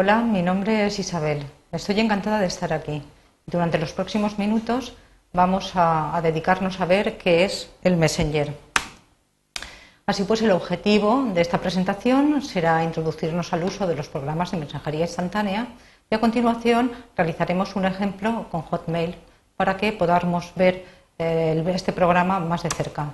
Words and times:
Hola, 0.00 0.20
mi 0.20 0.42
nombre 0.42 0.86
es 0.86 1.00
Isabel. 1.00 1.44
Estoy 1.72 1.98
encantada 1.98 2.38
de 2.38 2.46
estar 2.46 2.72
aquí. 2.72 3.02
Durante 3.46 3.78
los 3.78 3.92
próximos 3.92 4.38
minutos 4.38 4.94
vamos 5.32 5.72
a, 5.74 6.20
dedicarnos 6.22 6.80
a 6.80 6.86
ver 6.86 7.18
qué 7.18 7.44
es 7.44 7.68
el 7.82 7.96
Messenger. 7.96 8.56
Así 10.06 10.22
pues, 10.22 10.40
el 10.42 10.52
objetivo 10.52 11.24
de 11.34 11.40
esta 11.40 11.58
presentación 11.58 12.42
será 12.42 12.84
introducirnos 12.84 13.52
al 13.52 13.64
uso 13.64 13.88
de 13.88 13.96
los 13.96 14.08
programas 14.08 14.52
de 14.52 14.58
mensajería 14.58 15.00
instantánea 15.00 15.66
y 16.08 16.14
a 16.14 16.20
continuación 16.20 16.92
realizaremos 17.16 17.74
un 17.74 17.86
ejemplo 17.86 18.46
con 18.52 18.62
Hotmail 18.62 19.16
para 19.56 19.76
que 19.76 19.90
podamos 19.90 20.52
ver 20.54 20.84
eh, 21.18 21.60
este 21.74 21.92
programa 21.92 22.38
más 22.38 22.62
de 22.62 22.70
cerca. 22.70 23.10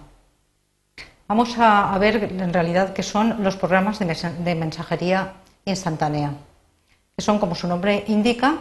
Vamos 1.29 1.57
a, 1.57 1.96
ver 1.96 2.25
en 2.25 2.53
realidad 2.53 2.93
qué 2.93 3.03
son 3.03 3.43
los 3.43 3.57
programas 3.57 3.98
de 3.98 4.54
mensajería 4.54 5.32
instantánea 5.64 6.35
que 7.17 7.23
son, 7.23 7.39
como 7.39 7.54
su 7.54 7.68
nombre 7.68 8.04
indica, 8.09 8.59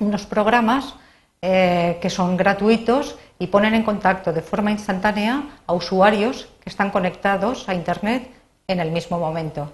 unos 0.00 0.26
programas 0.26 0.94
eh, 1.42 1.98
que 2.00 2.10
son 2.10 2.36
gratuitos 2.36 3.16
y 3.38 3.48
ponen 3.48 3.74
en 3.74 3.82
contacto 3.82 4.32
de 4.32 4.42
forma 4.42 4.70
instantánea 4.70 5.42
a 5.66 5.72
usuarios 5.72 6.48
que 6.60 6.70
están 6.70 6.90
conectados 6.90 7.68
a 7.68 7.74
Internet 7.74 8.30
en 8.66 8.80
el 8.80 8.90
mismo 8.90 9.18
momento. 9.18 9.70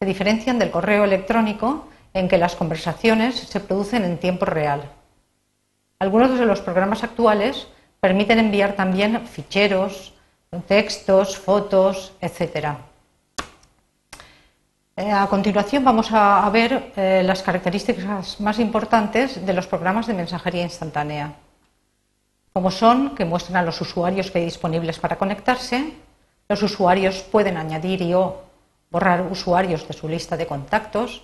Se 0.00 0.06
diferencian 0.06 0.58
del 0.58 0.70
correo 0.70 1.04
electrónico 1.04 1.88
en 2.14 2.28
que 2.28 2.38
las 2.38 2.56
conversaciones 2.56 3.36
se 3.36 3.60
producen 3.60 4.04
en 4.04 4.18
tiempo 4.18 4.44
real. 4.44 4.82
Algunos 5.98 6.38
de 6.38 6.46
los 6.46 6.60
programas 6.60 7.04
actuales 7.04 7.66
permiten 8.00 8.38
enviar 8.38 8.74
también 8.74 9.26
ficheros, 9.26 10.14
textos, 10.66 11.36
fotos, 11.36 12.12
etcétera. 12.20 12.87
Eh, 14.98 15.12
a 15.12 15.28
continuación 15.28 15.84
vamos 15.84 16.08
a, 16.10 16.50
ver 16.50 16.90
eh, 16.96 17.22
las 17.24 17.44
características 17.44 18.40
más 18.40 18.58
importantes 18.58 19.46
de 19.46 19.52
los 19.52 19.68
programas 19.68 20.08
de 20.08 20.14
mensajería 20.14 20.64
instantánea, 20.64 21.34
como 22.52 22.72
son 22.72 23.14
que 23.14 23.24
muestran 23.24 23.58
a 23.58 23.62
los 23.62 23.80
usuarios 23.80 24.32
que 24.32 24.40
hay 24.40 24.46
disponibles 24.46 24.98
para 24.98 25.14
conectarse, 25.14 25.92
los 26.48 26.64
usuarios 26.64 27.22
pueden 27.30 27.58
añadir 27.58 28.02
y 28.02 28.12
o 28.12 28.42
borrar 28.90 29.22
usuarios 29.30 29.86
de 29.86 29.94
su 29.94 30.08
lista 30.08 30.36
de 30.36 30.48
contactos, 30.48 31.22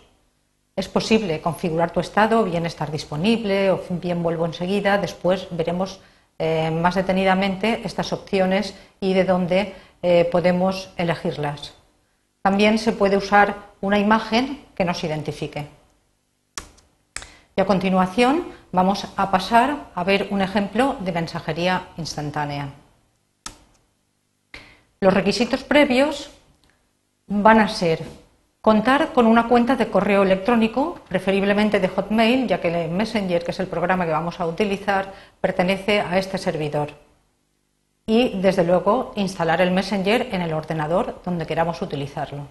es 0.77 0.89
posible 0.89 1.41
configurar 1.41 1.91
tu 1.91 1.98
estado, 1.98 2.45
bien 2.45 2.67
estar 2.67 2.92
disponible 2.92 3.72
o 3.72 3.83
bien 3.91 4.22
vuelvo 4.22 4.47
enseguida, 4.47 4.98
después 4.98 5.48
veremos 5.50 5.98
eh, 6.39 6.70
más 6.70 6.95
detenidamente 6.95 7.80
estas 7.83 8.12
opciones 8.12 8.72
y 9.00 9.14
de 9.14 9.25
dónde 9.25 9.75
podemos 10.30 10.91
elegirlas. 10.97 11.83
También 12.45 12.77
se 12.77 12.92
puede 12.92 13.17
usar 13.17 13.55
una 13.81 13.98
imagen 13.98 14.67
que 14.75 14.84
nos 14.84 15.03
identifique. 15.03 15.67
Y 17.56 17.61
a 17.62 17.64
continuación 17.64 18.45
vamos 18.70 19.06
a 19.17 19.31
pasar 19.31 19.86
a 19.95 20.05
ver 20.05 20.28
un 20.31 20.42
ejemplo 20.42 20.97
de 21.01 21.12
mensajería 21.12 21.89
instantánea. 21.97 22.69
Los 25.01 25.14
requisitos 25.14 25.64
previos 25.64 26.33
van 27.28 27.61
a 27.61 27.69
ser 27.69 28.03
contar 28.61 29.14
con 29.14 29.27
una 29.27 29.48
cuenta 29.48 29.75
de 29.77 29.89
correo 29.89 30.23
electrónico, 30.23 31.01
preferiblemente 31.08 31.81
de 31.81 31.89
Hotmail, 31.89 32.47
ya 32.47 32.61
que 32.61 32.69
el 32.84 32.91
Messenger, 32.91 33.42
que 33.42 33.53
es 33.53 33.61
el 33.61 33.69
programa 33.69 34.05
que 34.05 34.12
vamos 34.12 34.39
a 34.39 34.47
utilizar, 34.47 35.14
pertenece 35.41 36.03
a 36.03 36.19
este 36.19 36.36
servidor 36.36 37.03
y, 38.06 38.41
desde 38.41 38.64
luego, 38.64 39.12
instalar 39.16 39.60
el 39.60 39.70
Messenger 39.70 40.28
en 40.33 40.42
el 40.42 40.52
ordenador 40.52 41.22
donde 41.24 41.47
queramos 41.47 41.80
utilizarlo. 41.80 42.46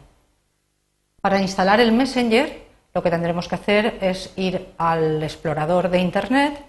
Para 1.22 1.42
instalar 1.42 1.80
el 1.80 1.92
Messenger, 1.92 2.64
lo 2.94 3.04
que 3.04 3.12
tendremos 3.12 3.48
que 3.48 3.56
hacer 3.56 3.98
es 4.02 4.34
ir 4.36 4.74
al 4.78 5.22
explorador 5.24 5.90
de 5.90 6.00
Internet, 6.00 6.60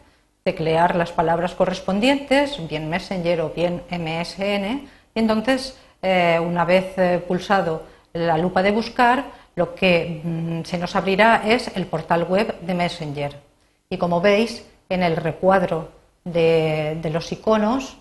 teclear 0.43 0.97
las 0.97 1.13
palabras 1.13 1.55
correspondientes, 1.55 2.67
bien 2.69 2.89
Messenger 2.91 3.41
o 3.41 3.51
bien 3.51 3.83
MSN, 3.91 4.89
y 5.15 5.19
entonces, 5.19 5.79
eh, 6.03 6.39
una 6.39 6.65
vez 6.65 6.97
eh, 6.99 7.25
pulsado 7.27 7.83
la 8.13 8.37
lupa 8.37 8.63
de 8.63 8.71
buscar, 8.71 9.25
lo 9.57 9.75
que 9.75 10.21
mm, 10.23 10.65
se 10.65 10.79
nos 10.79 10.95
abrirá 10.95 11.43
es 11.47 11.75
el 11.75 11.87
portal 11.87 12.25
web 12.25 12.61
de 12.61 12.75
Messenger. 12.75 13.41
Y 13.89 13.97
como 13.97 14.21
veis, 14.21 14.65
en 14.91 15.03
el 15.03 15.17
recuadro 15.17 15.89
de 16.25 17.11
los 17.13 17.33
iconos 17.33 17.99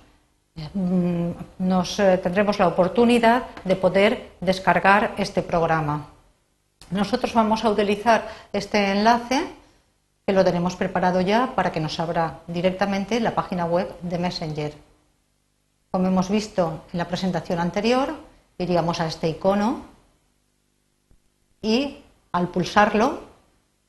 nos 1.57 1.99
eh, 1.99 2.17
tendremos 2.17 2.59
la 2.59 2.67
oportunidad 2.67 3.43
de 3.63 3.75
poder 3.75 4.31
descargar 4.39 5.13
este 5.17 5.41
programa. 5.41 6.07
Nosotros 6.91 7.33
vamos 7.33 7.63
a 7.63 7.69
utilizar 7.69 8.27
este 8.51 8.91
enlace 8.91 9.47
que 10.25 10.33
lo 10.33 10.43
tenemos 10.43 10.75
preparado 10.75 11.21
ya 11.21 11.53
para 11.55 11.71
que 11.71 11.79
nos 11.79 11.99
abra 11.99 12.39
directamente 12.47 13.19
la 13.19 13.35
página 13.35 13.65
web 13.65 13.93
de 14.01 14.17
Messenger. 14.17 14.73
Como 15.91 16.07
hemos 16.07 16.29
visto 16.29 16.85
en 16.93 16.99
la 16.99 17.07
presentación 17.07 17.59
anterior, 17.59 18.13
iríamos 18.57 18.99
a 18.99 19.07
este 19.07 19.29
icono 19.29 19.85
y 21.61 21.97
al 22.31 22.49
pulsarlo 22.49 23.21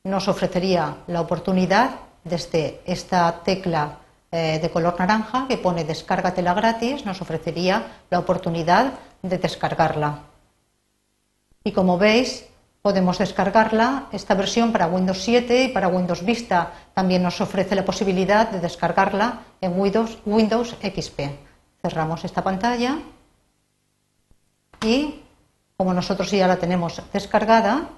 nos 0.03 0.27
ofrecería 0.27 0.97
la 1.07 1.21
oportunidad 1.21 1.91
desde 2.23 2.81
esta 2.85 3.43
tecla 3.43 3.99
eh, 4.31 4.59
de 4.59 4.69
color 4.69 4.95
naranja 4.99 5.47
que 5.47 5.57
pone 5.57 5.83
descárgatela 5.83 6.53
gratis, 6.53 7.05
nos 7.05 7.21
ofrecería 7.21 8.01
la 8.09 8.19
oportunidad 8.19 8.93
de 9.21 9.37
descargarla. 9.37 10.19
Y 11.63 11.71
como 11.71 11.97
veis, 11.97 12.45
podemos 12.81 13.17
descargarla. 13.17 14.07
Esta 14.11 14.35
versión 14.35 14.71
para 14.71 14.85
Windows 14.85 15.23
7 15.23 15.63
y 15.63 15.67
para 15.69 15.87
Windows 15.87 16.23
Vista 16.23 16.71
también 16.93 17.23
nos 17.23 17.41
ofrece 17.41 17.73
la 17.73 17.83
posibilidad 17.83 18.49
de 18.49 18.59
descargarla 18.59 19.39
en 19.61 19.79
Windows, 19.79 20.19
Windows 20.25 20.75
XP. 20.81 21.21
Cerramos 21.81 22.23
esta 22.23 22.43
pantalla 22.43 22.99
y 24.83 25.23
como 25.77 25.93
nosotros 25.93 26.29
ya 26.29 26.47
la 26.47 26.57
tenemos 26.57 27.01
descargada, 27.11 27.89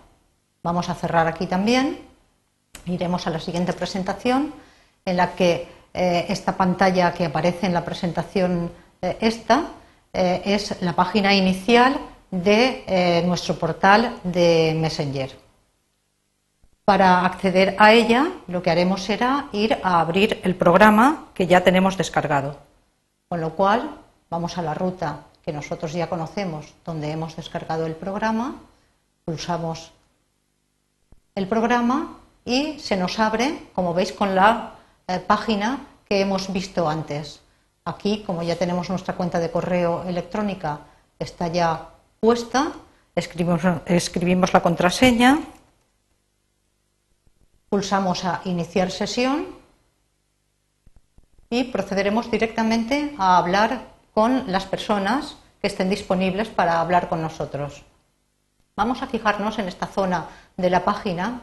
vamos 0.64 0.90
a 0.90 0.96
cerrar 0.96 1.28
aquí 1.28 1.48
también. 1.48 2.00
Iremos 2.86 3.28
a 3.28 3.30
la 3.30 3.40
siguiente 3.40 3.74
presentación 3.74 4.54
en 5.04 5.18
la 5.18 5.36
que 5.36 5.68
eh, 5.94 6.26
esta 6.30 6.56
pantalla 6.56 7.14
que 7.14 7.26
aparece 7.26 7.66
en 7.66 7.74
la 7.74 7.84
presentación 7.84 8.72
eh, 9.02 9.18
esta 9.22 9.66
eh, 10.14 10.42
es 10.46 10.82
la 10.82 10.94
página 10.94 11.34
inicial 11.34 11.98
de 12.30 13.24
nuestro 13.26 13.56
portal 13.56 14.20
de 14.24 14.76
Messenger. 14.78 15.32
Para 16.84 17.26
acceder 17.26 17.76
a 17.80 17.94
ella, 17.94 18.28
lo 18.48 18.62
que 18.62 18.70
haremos 18.70 19.02
será 19.04 19.48
ir 19.54 19.78
a 19.82 20.02
abrir 20.02 20.42
el 20.44 20.56
programa 20.56 21.28
que 21.34 21.48
ya 21.48 21.64
tenemos 21.64 21.96
descargado. 21.96 22.58
Con 23.30 23.40
lo 23.40 23.56
cual, 23.56 23.92
vamos 24.30 24.58
a 24.58 24.62
la 24.62 24.74
ruta 24.74 25.22
que 25.44 25.54
nosotros 25.54 25.94
ya 25.94 26.10
conocemos, 26.10 26.74
donde 26.86 27.12
hemos 27.12 27.38
descargado 27.38 27.86
el 27.86 27.96
programa, 27.96 28.56
pulsamos 29.24 29.94
el 31.36 31.48
programa 31.48 32.18
y 32.44 32.80
se 32.80 32.98
nos 32.98 33.20
abre, 33.20 33.68
como 33.74 33.94
veis, 33.94 34.12
con 34.12 34.36
la 34.36 34.77
eh, 35.08 35.20
página 35.20 35.88
que 36.08 36.20
hemos 36.22 36.52
visto 36.52 36.88
antes. 36.88 37.42
Aquí, 37.86 38.24
como 38.26 38.44
ya 38.44 38.58
tenemos 38.58 38.90
nuestra 38.90 39.16
cuenta 39.16 39.40
de 39.40 39.50
correo 39.50 40.04
electrónica, 40.04 40.80
está 41.18 41.48
ya 41.48 41.90
puesta, 42.20 42.74
escribimos, 43.16 43.62
escribimos 43.86 44.52
la 44.52 44.62
contraseña, 44.62 45.40
pulsamos 47.70 48.26
a 48.26 48.42
iniciar 48.46 48.92
sesión 48.92 49.48
y 51.50 51.66
procederemos 51.66 52.30
directamente 52.30 53.16
a 53.18 53.38
hablar 53.38 53.96
con 54.14 54.52
las 54.52 54.66
personas 54.66 55.38
que 55.62 55.68
estén 55.68 55.90
disponibles 55.90 56.50
para 56.50 56.82
hablar 56.82 57.08
con 57.08 57.22
nosotros. 57.22 57.84
Vamos 58.76 59.02
a 59.02 59.08
fijarnos 59.08 59.58
en 59.58 59.68
esta 59.68 59.88
zona 59.88 60.28
de 60.58 60.70
la 60.70 60.84
página. 60.84 61.42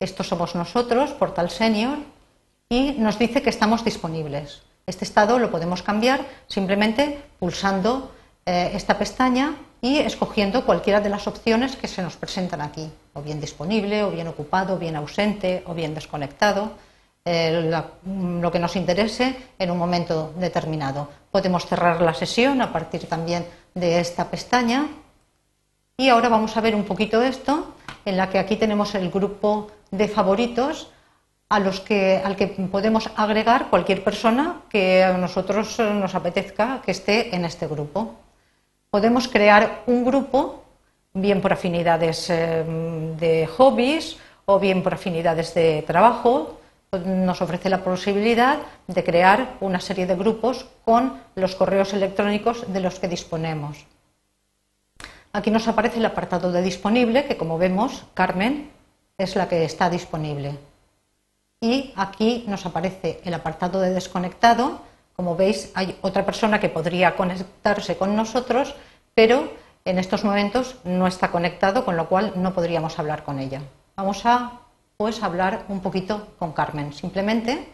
Estos 0.00 0.26
somos 0.26 0.54
nosotros, 0.54 1.12
Portal 1.12 1.50
Senior, 1.50 1.98
y 2.68 2.92
nos 2.98 3.18
dice 3.18 3.42
que 3.42 3.50
estamos 3.50 3.84
disponibles. 3.84 4.62
Este 4.86 5.04
estado 5.04 5.38
lo 5.38 5.50
podemos 5.50 5.82
cambiar 5.82 6.20
simplemente 6.48 7.22
pulsando 7.38 8.12
eh, 8.44 8.70
esta 8.74 8.98
pestaña 8.98 9.56
y 9.80 9.98
escogiendo 9.98 10.64
cualquiera 10.64 11.00
de 11.00 11.10
las 11.10 11.26
opciones 11.26 11.76
que 11.76 11.88
se 11.88 12.02
nos 12.02 12.16
presentan 12.16 12.60
aquí, 12.60 12.90
o 13.12 13.22
bien 13.22 13.40
disponible, 13.40 14.02
o 14.02 14.10
bien 14.10 14.26
ocupado, 14.26 14.74
o 14.74 14.78
bien 14.78 14.96
ausente, 14.96 15.62
o 15.66 15.74
bien 15.74 15.94
desconectado, 15.94 16.72
eh, 17.24 17.70
lo 18.04 18.50
que 18.50 18.58
nos 18.58 18.76
interese 18.76 19.36
en 19.58 19.70
un 19.70 19.78
momento 19.78 20.32
determinado. 20.38 21.08
Podemos 21.30 21.66
cerrar 21.66 22.00
la 22.00 22.14
sesión 22.14 22.62
a 22.62 22.72
partir 22.72 23.06
también 23.06 23.46
de 23.74 24.00
esta 24.00 24.30
pestaña 24.30 24.86
y 25.96 26.08
ahora 26.08 26.28
vamos 26.28 26.56
a 26.56 26.60
ver 26.60 26.74
un 26.74 26.84
poquito 26.84 27.22
esto, 27.22 27.74
en 28.04 28.16
la 28.16 28.30
que 28.30 28.38
aquí 28.38 28.56
tenemos 28.56 28.94
el 28.94 29.10
grupo 29.10 29.70
de 29.90 30.08
favoritos 30.08 30.90
a 31.48 31.60
los 31.60 31.80
que, 31.80 32.20
al 32.24 32.36
que 32.36 32.48
podemos 32.48 33.10
agregar 33.16 33.68
cualquier 33.70 34.02
persona 34.02 34.62
que 34.68 35.04
a 35.04 35.16
nosotros 35.16 35.78
nos 35.78 36.14
apetezca 36.14 36.82
que 36.84 36.90
esté 36.90 37.34
en 37.34 37.44
este 37.44 37.66
grupo. 37.66 38.14
Podemos 38.90 39.28
crear 39.28 39.82
un 39.86 40.04
grupo, 40.04 40.64
bien 41.12 41.40
por 41.40 41.52
afinidades 41.52 42.30
eh, 42.30 42.64
de 43.18 43.46
hobbies 43.46 44.18
o 44.44 44.58
bien 44.58 44.82
por 44.82 44.94
afinidades 44.94 45.54
de 45.54 45.82
trabajo, 45.86 46.60
nos 47.04 47.42
ofrece 47.42 47.68
la 47.68 47.82
posibilidad 47.82 48.58
de 48.86 49.04
crear 49.04 49.56
una 49.60 49.80
serie 49.80 50.06
de 50.06 50.14
grupos 50.14 50.66
con 50.84 51.20
los 51.34 51.54
correos 51.54 51.92
electrónicos 51.92 52.72
de 52.72 52.80
los 52.80 52.98
que 52.98 53.08
disponemos. 53.08 53.86
Aquí 55.32 55.50
nos 55.50 55.68
aparece 55.68 55.98
el 55.98 56.06
apartado 56.06 56.50
de 56.52 56.62
disponible, 56.62 57.26
que 57.26 57.36
como 57.36 57.58
vemos, 57.58 58.04
Carmen 58.14 58.70
es 59.18 59.36
la 59.36 59.48
que 59.48 59.64
está 59.64 59.90
disponible. 59.90 60.56
Y 61.60 61.92
aquí 61.96 62.44
nos 62.46 62.66
aparece 62.66 63.20
el 63.24 63.34
apartado 63.34 63.80
de 63.80 63.90
desconectado. 63.90 64.80
Como 65.14 65.36
veis, 65.36 65.70
hay 65.74 65.98
otra 66.02 66.26
persona 66.26 66.60
que 66.60 66.68
podría 66.68 67.16
conectarse 67.16 67.96
con 67.96 68.14
nosotros, 68.14 68.74
pero 69.14 69.50
en 69.84 69.98
estos 69.98 70.24
momentos 70.24 70.76
no 70.84 71.06
está 71.06 71.30
conectado, 71.30 71.84
con 71.84 71.96
lo 71.96 72.08
cual 72.08 72.32
no 72.36 72.52
podríamos 72.52 72.98
hablar 72.98 73.24
con 73.24 73.38
ella. 73.38 73.62
Vamos 73.96 74.26
a 74.26 74.60
pues 74.96 75.22
hablar 75.22 75.64
un 75.68 75.80
poquito 75.80 76.28
con 76.38 76.52
Carmen. 76.52 76.92
Simplemente 76.92 77.68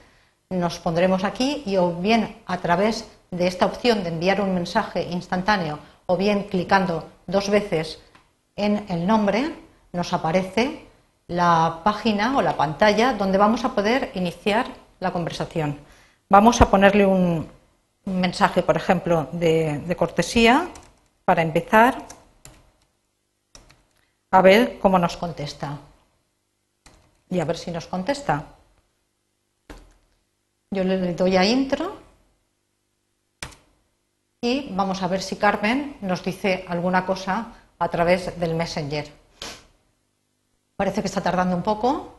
nos 0.50 0.78
pondremos 0.78 1.24
aquí 1.24 1.62
y 1.66 1.76
o 1.76 1.94
bien 1.94 2.36
a 2.46 2.58
través 2.58 3.08
de 3.30 3.46
esta 3.46 3.66
opción 3.66 4.02
de 4.02 4.10
enviar 4.10 4.40
un 4.40 4.54
mensaje 4.54 5.04
instantáneo 5.10 5.78
o 6.06 6.16
bien 6.16 6.44
clicando 6.44 7.08
dos 7.26 7.48
veces 7.48 8.00
en 8.56 8.84
el 8.88 9.06
nombre 9.06 9.54
nos 9.92 10.12
aparece 10.12 10.86
la 11.32 11.80
página 11.82 12.36
o 12.36 12.42
la 12.42 12.56
pantalla 12.56 13.14
donde 13.14 13.38
vamos 13.38 13.64
a 13.64 13.74
poder 13.74 14.10
iniciar 14.14 14.66
la 15.00 15.12
conversación. 15.12 15.78
Vamos 16.28 16.60
a 16.60 16.70
ponerle 16.70 17.06
un 17.06 17.48
mensaje, 18.04 18.62
por 18.62 18.76
ejemplo, 18.76 19.28
de, 19.32 19.94
cortesía 19.96 20.68
para 21.24 21.42
empezar 21.42 22.04
a 24.30 24.42
ver 24.42 24.78
cómo 24.78 24.98
nos 24.98 25.16
contesta 25.16 25.78
y 27.30 27.40
a 27.40 27.44
ver 27.44 27.56
si 27.56 27.70
nos 27.70 27.86
contesta. 27.86 28.44
Yo 30.70 30.84
le 30.84 31.14
doy 31.14 31.36
a 31.36 31.44
intro 31.44 31.96
y 34.40 34.68
vamos 34.72 35.02
a 35.02 35.08
ver 35.08 35.22
si 35.22 35.36
Carmen 35.36 35.96
nos 36.00 36.22
dice 36.24 36.64
alguna 36.68 37.06
cosa 37.06 37.52
a 37.78 37.88
través 37.88 38.38
del 38.38 38.54
Messenger. 38.54 39.21
Parece 40.82 41.00
que 41.00 41.06
está 41.06 41.20
tardando 41.20 41.54
un 41.54 41.62
poco. 41.62 42.12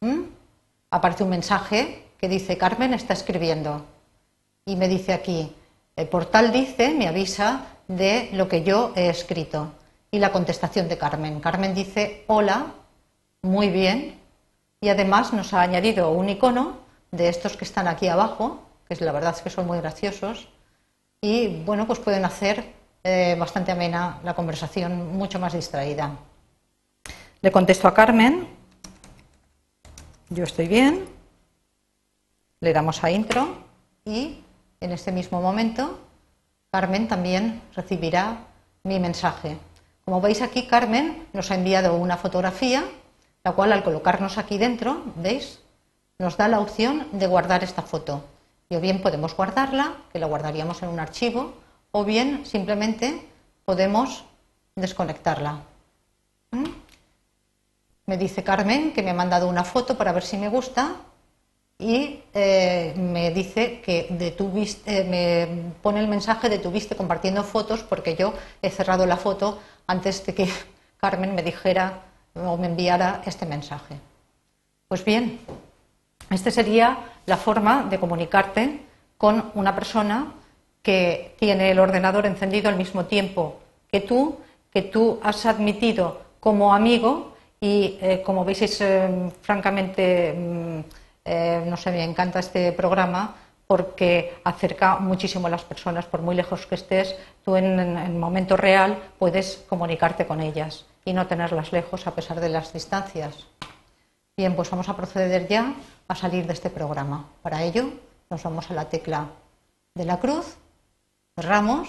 ¿Mm? 0.00 0.22
Aparece 0.88 1.24
un 1.24 1.28
mensaje 1.28 2.06
que 2.16 2.26
dice 2.26 2.56
Carmen 2.56 2.94
está 2.94 3.12
escribiendo 3.12 3.84
y 4.64 4.76
me 4.76 4.88
dice 4.88 5.12
aquí, 5.12 5.54
el 5.94 6.08
portal 6.08 6.52
dice, 6.52 6.94
me 6.94 7.06
avisa 7.06 7.66
de 7.86 8.30
lo 8.32 8.48
que 8.48 8.62
yo 8.62 8.94
he 8.96 9.10
escrito 9.10 9.74
y 10.10 10.20
la 10.20 10.32
contestación 10.32 10.88
de 10.88 10.96
Carmen. 10.96 11.38
Carmen 11.40 11.74
dice, 11.74 12.24
hola, 12.28 12.72
muy 13.42 13.68
bien, 13.68 14.22
y 14.80 14.88
además 14.88 15.34
nos 15.34 15.52
ha 15.52 15.60
añadido 15.60 16.12
un 16.12 16.30
icono 16.30 16.78
de 17.10 17.28
estos 17.28 17.58
que 17.58 17.66
están 17.66 17.88
aquí 17.88 18.08
abajo, 18.08 18.62
que 18.88 18.96
la 19.04 19.12
verdad 19.12 19.34
es 19.36 19.42
que 19.42 19.50
son 19.50 19.66
muy 19.66 19.76
graciosos, 19.80 20.48
y 21.20 21.62
bueno, 21.66 21.86
pues 21.86 21.98
pueden 21.98 22.24
hacer 22.24 22.72
eh, 23.04 23.36
bastante 23.38 23.70
amena 23.70 24.18
la 24.24 24.32
conversación, 24.32 25.18
mucho 25.18 25.38
más 25.38 25.52
distraída. 25.52 26.16
Le 27.42 27.52
contesto 27.52 27.86
a 27.86 27.94
Carmen, 27.94 28.48
yo 30.30 30.44
estoy 30.44 30.68
bien, 30.68 31.04
le 32.60 32.72
damos 32.72 33.04
a 33.04 33.10
intro 33.10 33.58
y 34.04 34.40
en 34.80 34.92
este 34.92 35.12
mismo 35.12 35.42
momento 35.42 36.00
Carmen 36.70 37.08
también 37.08 37.60
recibirá 37.74 38.38
mi 38.84 38.98
mensaje. 38.98 39.58
Como 40.04 40.20
veis 40.20 40.40
aquí, 40.40 40.66
Carmen 40.66 41.26
nos 41.34 41.50
ha 41.50 41.56
enviado 41.56 41.94
una 41.96 42.16
fotografía 42.16 42.84
la 43.44 43.52
cual 43.52 43.72
al 43.72 43.84
colocarnos 43.84 44.38
aquí 44.38 44.58
dentro, 44.58 45.02
¿veis? 45.14 45.60
Nos 46.18 46.36
da 46.36 46.48
la 46.48 46.58
opción 46.58 47.06
de 47.12 47.28
guardar 47.28 47.62
esta 47.62 47.82
foto. 47.82 48.24
Y 48.68 48.74
o 48.74 48.80
bien 48.80 49.02
podemos 49.02 49.36
guardarla, 49.36 49.94
que 50.12 50.18
la 50.18 50.26
guardaríamos 50.26 50.82
en 50.82 50.88
un 50.88 50.98
archivo, 50.98 51.54
o 51.92 52.02
bien 52.02 52.44
simplemente 52.44 53.24
podemos 53.64 54.24
desconectarla. 54.74 55.60
Me 58.06 58.16
dice 58.16 58.44
Carmen 58.44 58.92
que 58.92 59.02
me 59.02 59.10
ha 59.10 59.14
mandado 59.14 59.48
una 59.48 59.64
foto 59.64 59.98
para 59.98 60.12
ver 60.12 60.22
si 60.22 60.36
me 60.36 60.48
gusta 60.48 60.94
y 61.76 62.22
eh, 62.32 62.94
me 62.96 63.32
dice 63.32 63.80
que 63.80 64.06
detuviste, 64.10 65.00
eh, 65.00 65.04
me 65.04 65.72
pone 65.82 66.00
el 66.00 66.08
mensaje 66.08 66.48
de 66.48 66.58
tuviste 66.58 66.94
compartiendo 66.94 67.42
fotos 67.42 67.82
porque 67.82 68.14
yo 68.14 68.32
he 68.62 68.70
cerrado 68.70 69.06
la 69.06 69.16
foto 69.16 69.58
antes 69.88 70.24
de 70.24 70.34
que 70.34 70.48
Carmen 70.98 71.34
me 71.34 71.42
dijera 71.42 72.02
o 72.34 72.56
me 72.56 72.68
enviara 72.68 73.22
este 73.26 73.44
mensaje. 73.44 73.96
Pues 74.88 75.04
bien, 75.04 75.40
esta 76.30 76.50
sería 76.52 76.98
la 77.26 77.36
forma 77.36 77.84
de 77.90 77.98
comunicarte 77.98 78.82
con 79.18 79.50
una 79.54 79.74
persona 79.74 80.32
que 80.80 81.34
tiene 81.40 81.72
el 81.72 81.80
ordenador 81.80 82.24
encendido 82.26 82.68
al 82.68 82.76
mismo 82.76 83.06
tiempo 83.06 83.58
que 83.90 84.00
tú, 84.00 84.38
que 84.70 84.82
tú 84.82 85.18
has 85.24 85.44
admitido 85.44 86.22
como 86.38 86.72
amigo 86.72 87.35
y 87.66 87.98
eh, 88.00 88.22
como 88.24 88.44
veis 88.44 88.80
eh, 88.80 89.30
francamente, 89.42 90.32
mm, 90.32 90.78
eh, 91.24 91.64
no 91.66 91.76
sé, 91.76 91.90
me 91.90 92.04
encanta 92.04 92.38
este 92.38 92.70
programa 92.72 93.34
porque 93.66 94.38
acerca 94.44 94.98
muchísimo 95.00 95.48
a 95.48 95.50
las 95.50 95.64
personas, 95.64 96.06
por 96.06 96.22
muy 96.22 96.36
lejos 96.36 96.66
que 96.66 96.76
estés, 96.76 97.16
tú 97.44 97.56
en 97.56 97.80
el 97.80 98.14
momento 98.14 98.56
real 98.56 98.96
puedes 99.18 99.64
comunicarte 99.68 100.26
con 100.26 100.40
ellas 100.40 100.86
y 101.04 101.12
no 101.12 101.26
tenerlas 101.26 101.72
lejos 101.72 102.06
a 102.06 102.14
pesar 102.14 102.38
de 102.38 102.50
las 102.50 102.72
distancias. 102.72 103.34
Bien, 104.36 104.54
pues 104.54 104.70
vamos 104.70 104.88
a 104.88 104.94
proceder 104.94 105.48
ya 105.48 105.74
a 106.06 106.14
salir 106.14 106.46
de 106.46 106.52
este 106.52 106.70
programa. 106.70 107.26
Para 107.42 107.64
ello 107.64 107.90
nos 108.30 108.44
vamos 108.44 108.70
a 108.70 108.74
la 108.74 108.88
tecla 108.88 109.26
de 109.96 110.04
la 110.04 110.20
cruz, 110.20 110.56
cerramos 111.34 111.88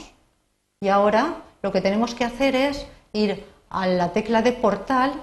y 0.79 0.87
ahora 0.87 1.35
lo 1.61 1.71
que 1.71 1.81
tenemos 1.81 2.15
que 2.15 2.25
hacer 2.25 2.55
es 2.55 2.87
ir 3.13 3.45
a 3.69 3.85
la 3.85 4.13
tecla 4.13 4.41
de 4.41 4.53
portal, 4.53 5.13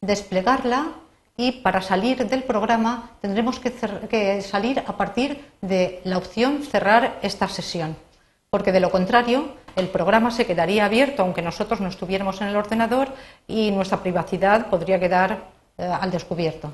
desplegarla 0.00 0.92
y 1.36 1.52
para 1.52 1.80
salir 1.80 2.26
del 2.26 2.42
programa 2.42 3.10
tendremos 3.20 3.60
que, 3.60 3.72
que, 4.08 4.42
salir 4.42 4.80
a 4.80 4.96
partir 4.96 5.44
de 5.60 6.00
la 6.04 6.18
opción 6.18 6.62
cerrar 6.62 7.18
esta 7.22 7.48
sesión, 7.48 7.96
porque 8.50 8.72
de 8.72 8.80
lo 8.80 8.90
contrario 8.90 9.54
el 9.76 9.88
programa 9.88 10.30
se 10.30 10.46
quedaría 10.46 10.84
abierto 10.84 11.22
aunque 11.22 11.42
nosotros 11.42 11.80
no 11.80 11.88
estuviéramos 11.88 12.40
en 12.40 12.48
el 12.48 12.56
ordenador 12.56 13.08
y 13.46 13.70
nuestra 13.70 14.02
privacidad 14.02 14.68
podría 14.68 14.98
quedar 14.98 15.44
eh, 15.78 15.84
al 15.84 16.10
descubierto. 16.10 16.72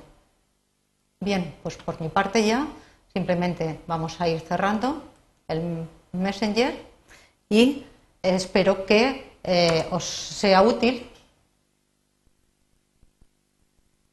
Bien, 1.20 1.54
pues 1.62 1.76
por 1.76 2.00
mi 2.00 2.08
parte 2.08 2.44
ya 2.44 2.66
simplemente 3.12 3.80
vamos 3.86 4.20
a 4.20 4.28
ir 4.28 4.40
cerrando 4.40 5.02
el 5.48 5.86
Messenger 6.12 6.74
y 7.48 7.84
espero 8.22 8.84
que 8.84 9.32
eh, 9.42 9.86
os 9.90 10.04
sea 10.04 10.62
útil 10.62 11.08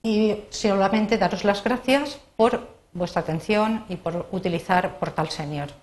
y 0.05 0.43
solamente 0.49 1.17
daros 1.17 1.45
las 1.45 1.63
gracias 1.63 2.19
por 2.35 2.67
vuestra 2.91 3.21
atención 3.21 3.85
y 3.87 3.95
por 3.95 4.27
utilizar 4.31 4.99
Portal 4.99 5.29
Senior. 5.29 5.82